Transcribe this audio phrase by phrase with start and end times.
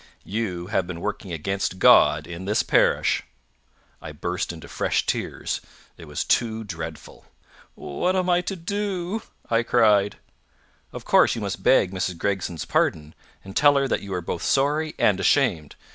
[0.25, 3.21] You have been working against God in this parish."
[4.01, 5.61] I burst into fresh tears.
[5.95, 7.25] It was too dreadful.
[7.75, 10.17] "What am I to do?" I cried.
[10.91, 12.17] "Of course you must beg Mrs.
[12.17, 15.75] Gregson's pardon, and tell her that you are both sorry and ashamed."